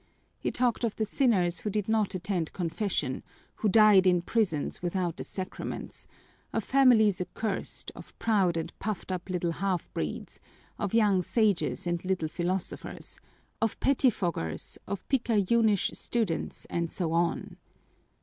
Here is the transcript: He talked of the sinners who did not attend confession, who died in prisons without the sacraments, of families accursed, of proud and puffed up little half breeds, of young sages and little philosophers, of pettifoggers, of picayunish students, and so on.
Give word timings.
He 0.39 0.49
talked 0.49 0.83
of 0.83 0.95
the 0.95 1.05
sinners 1.05 1.59
who 1.59 1.69
did 1.69 1.87
not 1.87 2.15
attend 2.15 2.53
confession, 2.53 3.21
who 3.57 3.69
died 3.69 4.07
in 4.07 4.23
prisons 4.23 4.81
without 4.81 5.17
the 5.17 5.23
sacraments, 5.23 6.07
of 6.51 6.63
families 6.63 7.21
accursed, 7.21 7.91
of 7.93 8.17
proud 8.17 8.57
and 8.57 8.73
puffed 8.79 9.11
up 9.11 9.29
little 9.29 9.51
half 9.51 9.93
breeds, 9.93 10.39
of 10.79 10.95
young 10.95 11.21
sages 11.21 11.85
and 11.85 12.03
little 12.03 12.27
philosophers, 12.29 13.19
of 13.61 13.79
pettifoggers, 13.79 14.79
of 14.87 15.07
picayunish 15.07 15.91
students, 15.95 16.65
and 16.65 16.89
so 16.89 17.11
on. 17.11 17.57